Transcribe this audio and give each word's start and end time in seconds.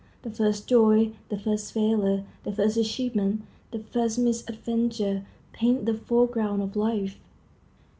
The 0.23 0.31
first 0.31 0.65
joy, 0.67 1.13
the 1.29 1.37
first 1.37 1.73
failure, 1.73 2.23
the 2.43 2.51
first 2.51 2.75
achievement, 2.75 3.43
the 3.69 3.77
first 3.77 4.17
misadventure, 4.17 5.27
paint 5.53 5.85
the 5.85 5.93
foreground 5.93 6.63
of 6.63 6.75
life. 6.75 7.19